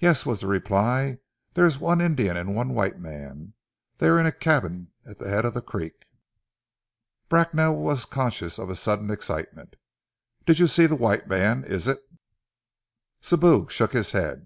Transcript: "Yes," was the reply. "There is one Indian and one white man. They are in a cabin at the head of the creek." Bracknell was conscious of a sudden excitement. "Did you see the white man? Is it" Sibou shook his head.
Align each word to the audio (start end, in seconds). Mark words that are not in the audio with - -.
"Yes," 0.00 0.26
was 0.26 0.40
the 0.40 0.48
reply. 0.48 1.20
"There 1.54 1.64
is 1.66 1.78
one 1.78 2.00
Indian 2.00 2.36
and 2.36 2.52
one 2.56 2.70
white 2.70 2.98
man. 2.98 3.52
They 3.98 4.08
are 4.08 4.18
in 4.18 4.26
a 4.26 4.32
cabin 4.32 4.90
at 5.06 5.18
the 5.18 5.28
head 5.28 5.44
of 5.44 5.54
the 5.54 5.62
creek." 5.62 6.06
Bracknell 7.28 7.76
was 7.76 8.04
conscious 8.04 8.58
of 8.58 8.68
a 8.70 8.74
sudden 8.74 9.08
excitement. 9.08 9.76
"Did 10.46 10.58
you 10.58 10.66
see 10.66 10.86
the 10.86 10.96
white 10.96 11.28
man? 11.28 11.62
Is 11.62 11.86
it" 11.86 12.00
Sibou 13.22 13.70
shook 13.70 13.92
his 13.92 14.10
head. 14.10 14.40